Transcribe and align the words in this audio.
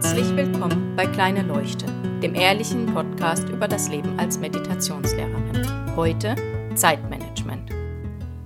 Herzlich 0.00 0.36
willkommen 0.36 0.94
bei 0.94 1.08
Kleine 1.08 1.42
Leuchte, 1.42 1.86
dem 2.22 2.36
ehrlichen 2.36 2.86
Podcast 2.94 3.48
über 3.48 3.66
das 3.66 3.88
Leben 3.88 4.16
als 4.16 4.38
Meditationslehrerin. 4.38 5.96
Heute 5.96 6.36
Zeitmanagement. 6.76 7.72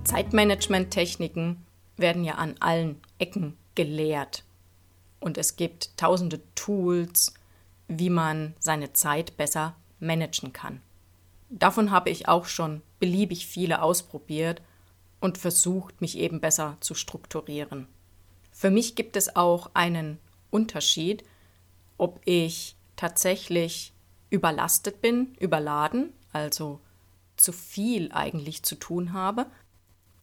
Zeitmanagement-Techniken 0.03 1.63
werden 1.95 2.23
ja 2.23 2.33
an 2.35 2.55
allen 2.59 2.99
Ecken 3.19 3.55
gelehrt. 3.75 4.43
Und 5.19 5.37
es 5.37 5.55
gibt 5.55 5.95
tausende 5.95 6.41
Tools, 6.55 7.35
wie 7.87 8.09
man 8.09 8.55
seine 8.57 8.93
Zeit 8.93 9.37
besser 9.37 9.75
managen 9.99 10.53
kann. 10.53 10.81
Davon 11.51 11.91
habe 11.91 12.09
ich 12.09 12.27
auch 12.27 12.45
schon 12.45 12.81
beliebig 12.97 13.45
viele 13.45 13.83
ausprobiert 13.83 14.63
und 15.19 15.37
versucht, 15.37 16.01
mich 16.01 16.17
eben 16.17 16.41
besser 16.41 16.77
zu 16.79 16.95
strukturieren. 16.95 17.85
Für 18.51 18.71
mich 18.71 18.95
gibt 18.95 19.15
es 19.15 19.35
auch 19.35 19.69
einen 19.75 20.17
Unterschied, 20.49 21.23
ob 22.03 22.19
ich 22.25 22.75
tatsächlich 22.97 23.93
überlastet 24.29 25.01
bin, 25.01 25.35
überladen, 25.39 26.11
also 26.33 26.81
zu 27.37 27.53
viel 27.53 28.11
eigentlich 28.11 28.63
zu 28.63 28.75
tun 28.75 29.13
habe, 29.13 29.45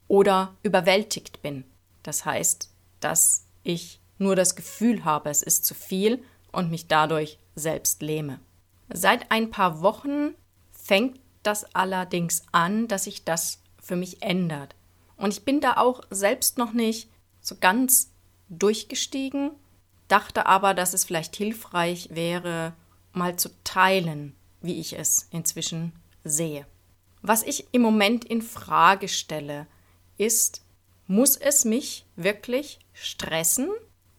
oder 0.06 0.55
überwältigt 0.62 1.41
bin. 1.41 1.65
Das 2.03 2.27
heißt, 2.27 2.69
dass 3.01 3.47
ich 3.62 3.98
nur 4.19 4.37
das 4.37 4.56
Gefühl 4.56 5.06
habe, 5.06 5.30
es 5.30 5.41
ist 5.41 5.65
zu 5.65 5.73
viel 5.73 6.23
und 6.53 6.70
mich 6.70 6.87
dadurch 6.87 7.39
selbst 7.55 8.03
lähme. 8.03 8.41
Seit 8.92 9.31
ein 9.31 9.51
paar 9.51 9.81
Wochen 9.81 10.34
fängt 10.73 11.19
das 11.42 11.65
allerdings 11.75 12.42
an, 12.53 12.89
dass 12.89 13.05
sich 13.05 13.25
das 13.25 13.62
für 13.81 13.97
mich 13.97 14.23
ändert. 14.23 14.75
Und 15.17 15.33
ich 15.33 15.47
bin 15.47 15.62
da 15.62 15.78
auch 15.78 16.03
selbst 16.11 16.59
noch 16.59 16.75
nicht 16.75 17.09
so 17.41 17.56
ganz 17.59 18.11
durchgestiegen, 18.51 19.53
dachte 20.11 20.47
aber, 20.47 20.75
dass 20.75 20.94
es 20.94 21.05
vielleicht 21.05 21.36
hilfreich 21.36 22.08
wäre, 22.12 22.75
mal 23.12 23.36
zu 23.36 23.50
teilen, 23.64 24.34
wie 24.61 24.80
ich 24.80 24.98
es 24.98 25.28
inzwischen 25.30 25.92
sehe. 26.25 26.66
Was 27.22 27.42
ich 27.42 27.66
im 27.72 27.83
Moment 27.83 28.25
in 28.25 28.42
Frage 28.42 29.08
stelle, 29.08 29.66
ist, 30.16 30.62
muss 31.06 31.36
es 31.36 31.64
mich 31.64 32.06
wirklich 32.16 32.78
stressen, 32.92 33.69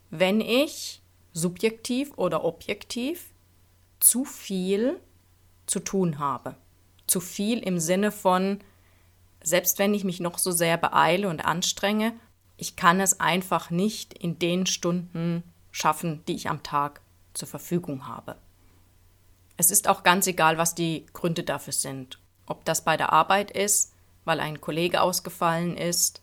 wenn 0.09 0.41
ich 0.41 1.01
subjektiv 1.33 2.11
oder 2.17 2.43
objektiv 2.43 3.29
zu 3.99 4.25
viel 4.25 4.99
zu 5.65 5.79
tun 5.79 6.19
habe? 6.19 6.55
Zu 7.07 7.19
viel 7.19 7.59
im 7.59 7.79
Sinne 7.79 8.11
von, 8.11 8.59
selbst 9.43 9.79
wenn 9.79 9.93
ich 9.93 10.03
mich 10.03 10.19
noch 10.19 10.37
so 10.37 10.51
sehr 10.51 10.77
beeile 10.77 11.29
und 11.29 11.45
anstrenge, 11.45 12.13
ich 12.57 12.75
kann 12.75 12.99
es 12.99 13.19
einfach 13.19 13.71
nicht 13.71 14.13
in 14.13 14.37
den 14.37 14.65
Stunden 14.67 15.43
schaffen, 15.71 16.23
die 16.27 16.35
ich 16.35 16.49
am 16.49 16.63
Tag 16.63 17.01
zur 17.33 17.47
Verfügung 17.47 18.07
habe. 18.07 18.35
Es 19.57 19.71
ist 19.71 19.87
auch 19.87 20.03
ganz 20.03 20.27
egal, 20.27 20.57
was 20.57 20.75
die 20.75 21.05
Gründe 21.13 21.43
dafür 21.43 21.73
sind. 21.73 22.19
Ob 22.45 22.65
das 22.65 22.83
bei 22.83 22.97
der 22.97 23.13
Arbeit 23.13 23.51
ist, 23.51 23.93
weil 24.25 24.39
ein 24.39 24.61
Kollege 24.61 25.01
ausgefallen 25.01 25.77
ist, 25.77 26.21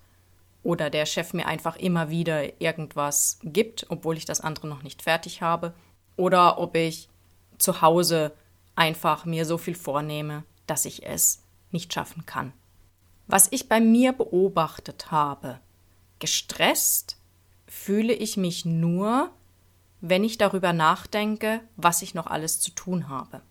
oder 0.62 0.90
der 0.90 1.06
Chef 1.06 1.32
mir 1.34 1.46
einfach 1.46 1.76
immer 1.76 2.10
wieder 2.10 2.60
irgendwas 2.60 3.38
gibt, 3.42 3.86
obwohl 3.90 4.16
ich 4.16 4.24
das 4.24 4.40
andere 4.40 4.66
noch 4.66 4.82
nicht 4.82 5.02
fertig 5.02 5.40
habe, 5.40 5.72
oder 6.16 6.58
ob 6.58 6.74
ich 6.76 7.08
zu 7.58 7.80
Hause 7.80 8.32
einfach 8.74 9.24
mir 9.24 9.44
so 9.44 9.56
viel 9.56 9.74
vornehme, 9.74 10.44
dass 10.66 10.84
ich 10.84 11.06
es 11.06 11.42
nicht 11.70 11.92
schaffen 11.92 12.26
kann. 12.26 12.52
Was 13.26 13.48
ich 13.52 13.68
bei 13.68 13.80
mir 13.80 14.12
beobachtet 14.12 15.10
habe, 15.10 15.60
gestresst 16.18 17.17
fühle 17.68 18.12
ich 18.12 18.36
mich 18.36 18.64
nur, 18.64 19.30
wenn 20.00 20.24
ich 20.24 20.38
darüber 20.38 20.72
nachdenke, 20.72 21.60
was 21.76 22.02
ich 22.02 22.14
noch 22.14 22.26
alles 22.26 22.60
zu 22.60 22.70
tun 22.70 23.08
habe. 23.08 23.42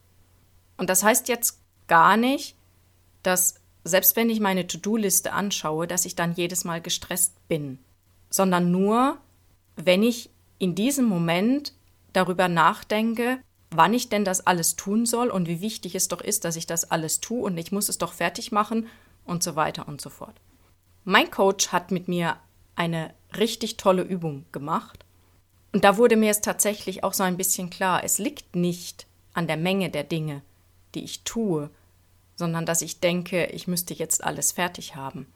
Und 0.78 0.89
das 0.89 1.03
heißt 1.03 1.28
jetzt 1.28 1.59
gar 1.88 2.17
nicht, 2.17 2.55
dass 3.23 3.55
selbst 3.83 4.16
wenn 4.16 4.29
ich 4.29 4.39
meine 4.39 4.67
To-Do-Liste 4.67 5.31
anschaue, 5.31 5.88
dass 5.88 6.05
ich 6.05 6.16
dann 6.16 6.33
jedes 6.33 6.66
Mal 6.66 6.81
gestresst 6.81 7.47
bin, 7.47 7.79
sondern 8.29 8.72
nur, 8.72 9.17
wenn 9.75 10.03
ich 10.03 10.29
in 10.59 10.75
diesem 10.75 11.05
Moment 11.05 11.73
darüber 12.13 12.47
nachdenke, 12.49 13.39
wann 13.69 13.94
ich 13.94 14.09
denn 14.09 14.25
das 14.25 14.45
alles 14.45 14.75
tun 14.75 15.05
soll 15.05 15.29
und 15.29 15.47
wie 15.47 15.61
wichtig 15.61 15.95
es 15.95 16.07
doch 16.07 16.22
ist, 16.22 16.45
dass 16.45 16.55
ich 16.55 16.66
das 16.66 16.91
alles 16.91 17.19
tue 17.19 17.44
und 17.44 17.57
ich 17.57 17.72
muss 17.72 17.89
es 17.89 17.97
doch 17.97 18.13
fertig 18.13 18.51
machen 18.51 18.88
und 19.25 19.44
so 19.44 19.55
weiter 19.55 19.88
und 19.88 20.01
so 20.01 20.09
fort. 20.09 20.35
Mein 21.03 21.31
Coach 21.31 21.69
hat 21.69 21.91
mit 21.91 22.07
mir 22.07 22.38
eine 22.75 23.13
richtig 23.37 23.77
tolle 23.77 24.03
Übung 24.03 24.45
gemacht 24.51 25.05
und 25.77 25.83
da 25.83 25.97
wurde 25.97 26.15
mir 26.15 26.31
es 26.31 26.41
tatsächlich 26.41 27.03
auch 27.03 27.13
so 27.13 27.23
ein 27.23 27.37
bisschen 27.37 27.69
klar, 27.69 28.03
es 28.03 28.17
liegt 28.17 28.55
nicht 28.55 29.05
an 29.33 29.47
der 29.47 29.57
Menge 29.57 29.89
der 29.89 30.03
Dinge, 30.03 30.41
die 30.95 31.03
ich 31.03 31.23
tue, 31.23 31.69
sondern 32.35 32.65
dass 32.65 32.81
ich 32.81 32.99
denke, 32.99 33.45
ich 33.47 33.67
müsste 33.67 33.93
jetzt 33.93 34.23
alles 34.23 34.51
fertig 34.51 34.95
haben. 34.95 35.27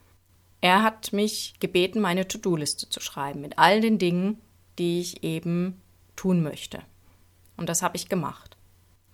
Er 0.60 0.82
hat 0.82 1.12
mich 1.12 1.54
gebeten, 1.60 2.00
meine 2.00 2.26
To-Do-Liste 2.26 2.88
zu 2.88 3.00
schreiben 3.00 3.40
mit 3.40 3.58
all 3.58 3.80
den 3.80 3.98
Dingen, 3.98 4.40
die 4.78 5.00
ich 5.00 5.22
eben 5.22 5.80
tun 6.16 6.42
möchte. 6.42 6.82
Und 7.56 7.68
das 7.68 7.82
habe 7.82 7.96
ich 7.96 8.08
gemacht. 8.08 8.56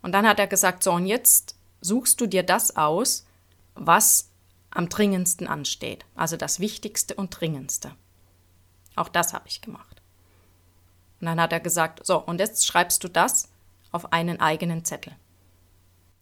Und 0.02 0.12
dann 0.12 0.26
hat 0.26 0.38
er 0.38 0.46
gesagt, 0.46 0.82
so 0.82 0.92
und 0.92 1.06
jetzt 1.06 1.56
suchst 1.80 2.20
du 2.20 2.26
dir 2.26 2.42
das 2.42 2.76
aus, 2.76 3.26
was 3.74 4.30
am 4.70 4.88
dringendsten 4.88 5.46
ansteht. 5.46 6.04
Also 6.14 6.36
das 6.36 6.60
Wichtigste 6.60 7.14
und 7.14 7.38
Dringendste. 7.38 7.92
Auch 8.98 9.08
das 9.08 9.32
habe 9.32 9.46
ich 9.48 9.60
gemacht. 9.60 10.02
Und 11.20 11.26
dann 11.26 11.40
hat 11.40 11.52
er 11.52 11.60
gesagt, 11.60 12.04
so, 12.04 12.18
und 12.18 12.40
jetzt 12.40 12.66
schreibst 12.66 13.02
du 13.04 13.08
das 13.08 13.48
auf 13.92 14.12
einen 14.12 14.40
eigenen 14.40 14.84
Zettel. 14.84 15.14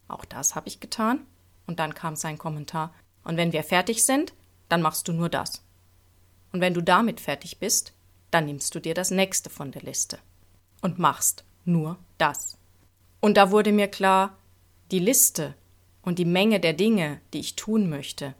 Auch 0.07 0.25
das 0.25 0.55
habe 0.55 0.67
ich 0.67 0.79
getan. 0.79 1.25
Und 1.65 1.79
dann 1.79 1.93
kam 1.93 2.15
sein 2.15 2.37
Kommentar. 2.37 2.93
Und 3.23 3.35
wenn 3.35 3.51
wir 3.51 3.63
fertig 3.63 4.05
sind, 4.05 4.33
dann 4.69 4.81
machst 4.81 5.07
du 5.07 5.13
nur 5.13 5.29
das. 5.29 5.63
Und 6.53 6.61
wenn 6.61 6.73
du 6.73 6.81
damit 6.81 7.19
fertig 7.19 7.59
bist, 7.59 7.93
dann 8.31 8.45
nimmst 8.45 8.73
du 8.73 8.79
dir 8.79 8.93
das 8.93 9.11
nächste 9.11 9.49
von 9.49 9.71
der 9.71 9.81
Liste 9.81 10.19
und 10.81 10.99
machst 10.99 11.43
nur 11.65 11.97
das. 12.17 12.57
Und 13.19 13.35
da 13.35 13.51
wurde 13.51 13.71
mir 13.71 13.87
klar, 13.87 14.37
die 14.91 14.99
Liste 14.99 15.55
und 16.01 16.19
die 16.19 16.25
Menge 16.25 16.59
der 16.59 16.73
Dinge, 16.73 17.19
die 17.33 17.39
ich 17.39 17.55
tun 17.55 17.89
möchte, 17.89 18.33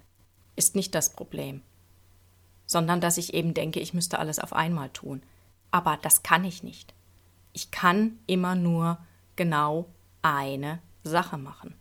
ist 0.56 0.75
nicht 0.75 0.96
das 0.96 1.09
Problem, 1.12 1.62
sondern 2.67 3.01
dass 3.01 3.17
ich 3.17 3.33
eben 3.33 3.53
denke, 3.55 3.79
ich 3.79 3.94
müsste 3.94 4.19
alles 4.19 4.38
auf 4.38 4.53
einmal 4.53 4.89
tun. 4.89 5.23
Aber 5.72 5.97
das 6.01 6.22
kann 6.22 6.44
ich 6.44 6.61
nicht. 6.61 6.94
Ich 7.53 7.72
kann 7.72 8.19
immer 8.28 8.53
nur 8.53 9.00
genau 9.35 9.88
eine 10.22 10.79
Sache 11.03 11.38
machen. 11.38 11.73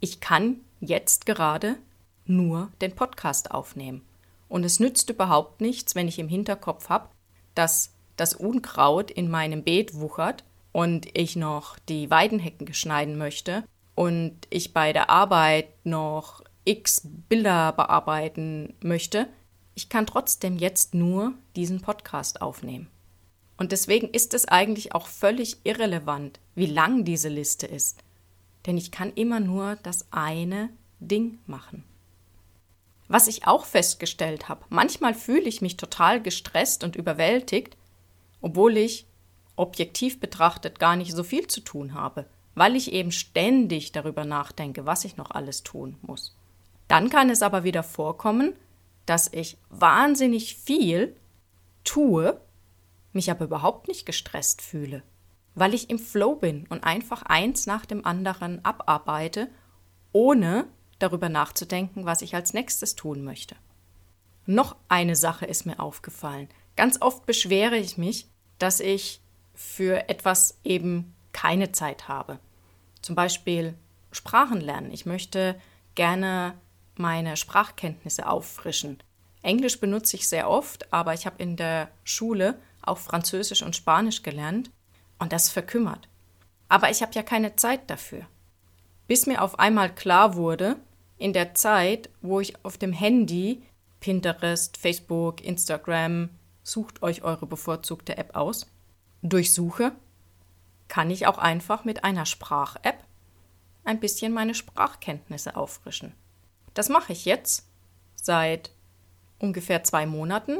Ich 0.00 0.20
kann 0.20 0.60
jetzt 0.80 1.26
gerade 1.26 1.76
nur 2.24 2.70
den 2.80 2.94
Podcast 2.94 3.50
aufnehmen. 3.50 4.02
Und 4.48 4.64
es 4.64 4.80
nützt 4.80 5.10
überhaupt 5.10 5.60
nichts, 5.60 5.94
wenn 5.94 6.08
ich 6.08 6.18
im 6.18 6.28
Hinterkopf 6.28 6.88
habe, 6.88 7.08
dass 7.54 7.92
das 8.16 8.34
Unkraut 8.34 9.10
in 9.10 9.28
meinem 9.30 9.62
Beet 9.62 9.94
wuchert 9.94 10.44
und 10.72 11.06
ich 11.16 11.36
noch 11.36 11.78
die 11.88 12.10
Weidenhecken 12.10 12.72
schneiden 12.72 13.18
möchte 13.18 13.64
und 13.94 14.36
ich 14.50 14.72
bei 14.72 14.92
der 14.92 15.10
Arbeit 15.10 15.68
noch 15.84 16.42
x 16.64 17.02
Bilder 17.28 17.72
bearbeiten 17.72 18.74
möchte, 18.82 19.26
ich 19.78 19.88
kann 19.88 20.06
trotzdem 20.06 20.58
jetzt 20.58 20.92
nur 20.92 21.34
diesen 21.54 21.80
Podcast 21.80 22.42
aufnehmen. 22.42 22.88
Und 23.58 23.70
deswegen 23.70 24.08
ist 24.08 24.34
es 24.34 24.48
eigentlich 24.48 24.92
auch 24.92 25.06
völlig 25.06 25.58
irrelevant, 25.62 26.40
wie 26.56 26.66
lang 26.66 27.04
diese 27.04 27.28
Liste 27.28 27.68
ist. 27.68 28.02
Denn 28.66 28.76
ich 28.76 28.90
kann 28.90 29.12
immer 29.14 29.38
nur 29.38 29.76
das 29.84 30.08
eine 30.10 30.70
Ding 30.98 31.38
machen. 31.46 31.84
Was 33.06 33.28
ich 33.28 33.46
auch 33.46 33.66
festgestellt 33.66 34.48
habe, 34.48 34.64
manchmal 34.68 35.14
fühle 35.14 35.48
ich 35.48 35.62
mich 35.62 35.76
total 35.76 36.20
gestresst 36.20 36.82
und 36.82 36.96
überwältigt, 36.96 37.76
obwohl 38.40 38.76
ich 38.76 39.06
objektiv 39.54 40.18
betrachtet 40.18 40.80
gar 40.80 40.96
nicht 40.96 41.12
so 41.12 41.22
viel 41.22 41.46
zu 41.46 41.60
tun 41.60 41.94
habe, 41.94 42.26
weil 42.56 42.74
ich 42.74 42.92
eben 42.92 43.12
ständig 43.12 43.92
darüber 43.92 44.24
nachdenke, 44.24 44.86
was 44.86 45.04
ich 45.04 45.16
noch 45.16 45.30
alles 45.30 45.62
tun 45.62 45.98
muss. 46.02 46.36
Dann 46.88 47.10
kann 47.10 47.30
es 47.30 47.42
aber 47.42 47.62
wieder 47.62 47.84
vorkommen, 47.84 48.54
dass 49.08 49.32
ich 49.32 49.56
wahnsinnig 49.70 50.56
viel 50.56 51.16
tue, 51.82 52.38
mich 53.12 53.30
aber 53.30 53.46
überhaupt 53.46 53.88
nicht 53.88 54.04
gestresst 54.04 54.60
fühle, 54.60 55.02
weil 55.54 55.72
ich 55.72 55.88
im 55.88 55.98
Flow 55.98 56.34
bin 56.34 56.66
und 56.68 56.84
einfach 56.84 57.22
eins 57.22 57.66
nach 57.66 57.86
dem 57.86 58.04
anderen 58.04 58.62
abarbeite, 58.64 59.48
ohne 60.12 60.66
darüber 60.98 61.28
nachzudenken, 61.30 62.04
was 62.04 62.20
ich 62.20 62.34
als 62.34 62.52
nächstes 62.52 62.96
tun 62.96 63.24
möchte. 63.24 63.56
Noch 64.44 64.76
eine 64.88 65.16
Sache 65.16 65.46
ist 65.46 65.64
mir 65.64 65.80
aufgefallen. 65.80 66.48
Ganz 66.76 67.00
oft 67.00 67.24
beschwere 67.24 67.76
ich 67.76 67.96
mich, 67.96 68.28
dass 68.58 68.80
ich 68.80 69.22
für 69.54 70.08
etwas 70.08 70.58
eben 70.64 71.14
keine 71.32 71.72
Zeit 71.72 72.08
habe. 72.08 72.40
Zum 73.00 73.14
Beispiel 73.14 73.74
Sprachen 74.12 74.60
lernen. 74.60 74.90
Ich 74.90 75.06
möchte 75.06 75.58
gerne 75.94 76.54
meine 76.98 77.36
Sprachkenntnisse 77.36 78.26
auffrischen. 78.28 78.98
Englisch 79.42 79.80
benutze 79.80 80.16
ich 80.16 80.28
sehr 80.28 80.50
oft, 80.50 80.92
aber 80.92 81.14
ich 81.14 81.26
habe 81.26 81.42
in 81.42 81.56
der 81.56 81.88
Schule 82.04 82.58
auch 82.82 82.98
Französisch 82.98 83.62
und 83.62 83.76
Spanisch 83.76 84.22
gelernt. 84.22 84.70
Und 85.18 85.32
das 85.32 85.50
verkümmert. 85.50 86.08
Aber 86.68 86.90
ich 86.90 87.02
habe 87.02 87.12
ja 87.14 87.22
keine 87.22 87.56
Zeit 87.56 87.90
dafür. 87.90 88.26
Bis 89.06 89.26
mir 89.26 89.42
auf 89.42 89.58
einmal 89.58 89.92
klar 89.92 90.36
wurde, 90.36 90.76
in 91.16 91.32
der 91.32 91.54
Zeit, 91.54 92.10
wo 92.20 92.40
ich 92.40 92.64
auf 92.64 92.78
dem 92.78 92.92
Handy 92.92 93.62
Pinterest, 94.00 94.76
Facebook, 94.76 95.42
Instagram, 95.42 96.30
sucht 96.62 97.02
euch 97.02 97.22
eure 97.22 97.46
bevorzugte 97.46 98.16
App 98.16 98.36
aus, 98.36 98.66
durchsuche, 99.22 99.92
kann 100.86 101.10
ich 101.10 101.26
auch 101.26 101.38
einfach 101.38 101.84
mit 101.84 102.04
einer 102.04 102.26
Sprach-App 102.26 103.02
ein 103.84 104.00
bisschen 104.00 104.32
meine 104.32 104.54
Sprachkenntnisse 104.54 105.56
auffrischen. 105.56 106.14
Das 106.78 106.88
mache 106.88 107.12
ich 107.12 107.24
jetzt 107.24 107.66
seit 108.14 108.70
ungefähr 109.40 109.82
zwei 109.82 110.06
Monaten, 110.06 110.58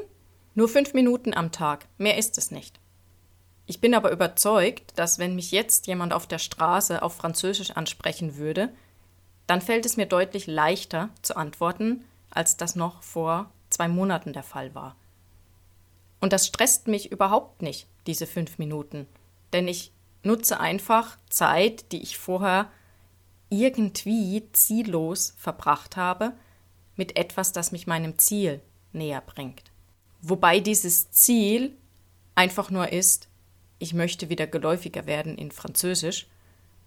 nur 0.56 0.68
fünf 0.68 0.92
Minuten 0.92 1.32
am 1.32 1.52
Tag, 1.52 1.86
mehr 1.96 2.18
ist 2.18 2.38
es 2.38 2.50
nicht. 2.50 2.80
Ich 3.66 3.80
bin 3.80 3.94
aber 3.94 4.10
überzeugt, 4.10 4.98
dass 4.98 5.20
wenn 5.20 5.36
mich 5.36 5.52
jetzt 5.52 5.86
jemand 5.86 6.12
auf 6.12 6.26
der 6.26 6.40
Straße 6.40 7.02
auf 7.02 7.14
Französisch 7.14 7.70
ansprechen 7.70 8.36
würde, 8.36 8.70
dann 9.46 9.60
fällt 9.60 9.86
es 9.86 9.96
mir 9.96 10.06
deutlich 10.06 10.48
leichter 10.48 11.10
zu 11.22 11.36
antworten, 11.36 12.04
als 12.30 12.56
das 12.56 12.74
noch 12.74 13.00
vor 13.04 13.52
zwei 13.70 13.86
Monaten 13.86 14.32
der 14.32 14.42
Fall 14.42 14.74
war. 14.74 14.96
Und 16.20 16.32
das 16.32 16.48
stresst 16.48 16.88
mich 16.88 17.12
überhaupt 17.12 17.62
nicht, 17.62 17.86
diese 18.08 18.26
fünf 18.26 18.58
Minuten, 18.58 19.06
denn 19.52 19.68
ich 19.68 19.92
nutze 20.24 20.58
einfach 20.58 21.16
Zeit, 21.30 21.92
die 21.92 22.02
ich 22.02 22.18
vorher 22.18 22.72
irgendwie 23.50 24.48
ziellos 24.52 25.34
verbracht 25.36 25.96
habe, 25.96 26.34
mit 26.96 27.16
etwas, 27.16 27.52
das 27.52 27.72
mich 27.72 27.86
meinem 27.86 28.18
Ziel 28.18 28.60
näher 28.92 29.20
bringt. 29.20 29.62
Wobei 30.20 30.60
dieses 30.60 31.10
Ziel 31.10 31.76
einfach 32.34 32.70
nur 32.70 32.92
ist, 32.92 33.28
ich 33.78 33.94
möchte 33.94 34.28
wieder 34.28 34.46
geläufiger 34.46 35.06
werden 35.06 35.38
in 35.38 35.52
Französisch 35.52 36.26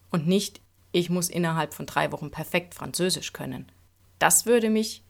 und 0.10 0.28
nicht, 0.28 0.60
ich 0.92 1.10
muss 1.10 1.30
innerhalb 1.30 1.74
von 1.74 1.86
drei 1.86 2.12
Wochen 2.12 2.32
perfekt 2.32 2.76
Französisch 2.76 3.32
können. 3.32 3.72
Das 4.20 4.46
würde 4.46 4.70
mich 4.70 5.04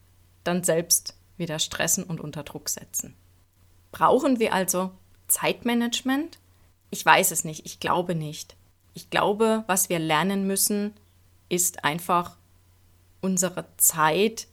dann 0.44 0.64
selbst 0.64 1.16
wieder 1.38 1.58
stressen 1.60 2.04
und 2.04 2.22
unter 2.22 2.44
Druck 2.44 2.70
setzen. 2.70 3.16
Brauchen 3.92 4.40
wir 4.40 4.54
also 4.54 4.92
Zeitmanagement? 5.28 6.38
Ich 6.92 7.06
weiß 7.06 7.32
es 7.32 7.44
nicht, 7.44 7.66
ich 7.66 7.80
glaube 7.80 8.16
nicht. 8.16 8.56
Ich 8.94 9.10
glaube, 9.10 9.64
was 9.68 9.90
wir 9.90 10.00
lernen 10.00 10.46
müssen, 10.46 10.94
ist 11.52 11.84
einfach 11.84 12.38
unsere 13.20 13.66
Zeit 13.78 14.48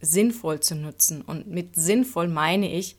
sinnvoll 0.00 0.60
zu 0.60 0.76
nutzen. 0.76 1.22
Und 1.22 1.48
mit 1.48 1.74
sinnvoll 1.74 2.28
meine 2.28 2.72
ich, 2.72 2.96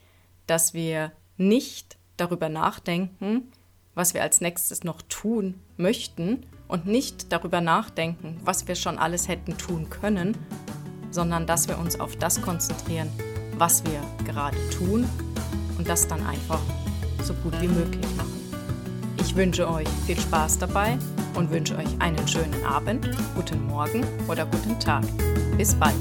dass 0.47 0.73
wir 0.73 1.13
nicht 1.37 1.97
darüber 2.17 2.49
nachdenken, 2.49 3.51
was 3.95 4.13
wir 4.13 4.21
als 4.21 4.41
nächstes 4.41 4.83
noch 4.83 5.01
tun 5.03 5.55
möchten 5.77 6.45
und 6.67 6.85
nicht 6.85 7.31
darüber 7.31 7.61
nachdenken, 7.61 8.37
was 8.43 8.67
wir 8.67 8.75
schon 8.75 8.97
alles 8.97 9.27
hätten 9.29 9.57
tun 9.57 9.89
können, 9.89 10.37
sondern 11.09 11.47
dass 11.47 11.67
wir 11.67 11.77
uns 11.77 11.99
auf 11.99 12.17
das 12.17 12.41
konzentrieren, 12.41 13.09
was 13.57 13.83
wir 13.85 14.01
gerade 14.25 14.57
tun 14.69 15.07
und 15.77 15.87
das 15.87 16.07
dann 16.07 16.25
einfach 16.27 16.61
so 17.23 17.33
gut 17.35 17.59
wie 17.61 17.67
möglich 17.67 18.05
machen. 18.17 18.28
Ich 19.29 19.35
wünsche 19.35 19.69
euch 19.69 19.87
viel 20.07 20.19
Spaß 20.19 20.57
dabei 20.57 20.97
und 21.35 21.51
wünsche 21.51 21.77
euch 21.77 21.85
einen 21.99 22.27
schönen 22.27 22.65
Abend, 22.65 23.07
guten 23.35 23.63
Morgen 23.67 24.03
oder 24.27 24.43
guten 24.47 24.79
Tag. 24.79 25.03
Bis 25.55 25.75
bald. 25.75 25.93